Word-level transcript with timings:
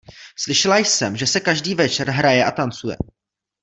Slyšela 0.35 0.77
jsem, 0.77 1.17
že 1.17 1.27
se 1.27 1.39
každý 1.39 1.75
večer 1.75 2.09
hraje 2.09 2.45
a 2.45 2.51
tancuje. 2.51 2.97